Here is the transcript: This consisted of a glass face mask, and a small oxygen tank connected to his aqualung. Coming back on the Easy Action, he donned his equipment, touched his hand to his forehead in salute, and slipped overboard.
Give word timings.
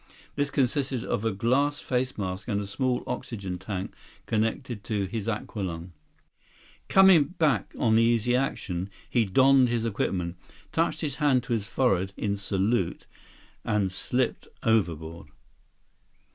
This 0.33 0.49
consisted 0.49 1.03
of 1.05 1.23
a 1.23 1.31
glass 1.31 1.79
face 1.79 2.17
mask, 2.17 2.47
and 2.47 2.59
a 2.59 2.65
small 2.65 3.03
oxygen 3.05 3.59
tank 3.59 3.93
connected 4.25 4.83
to 4.85 5.05
his 5.05 5.27
aqualung. 5.27 5.91
Coming 6.87 7.25
back 7.25 7.71
on 7.77 7.95
the 7.97 8.01
Easy 8.01 8.35
Action, 8.35 8.89
he 9.07 9.25
donned 9.25 9.69
his 9.69 9.85
equipment, 9.85 10.37
touched 10.71 11.01
his 11.01 11.17
hand 11.17 11.43
to 11.43 11.53
his 11.53 11.67
forehead 11.67 12.13
in 12.17 12.35
salute, 12.35 13.05
and 13.63 13.91
slipped 13.91 14.47
overboard. 14.63 15.27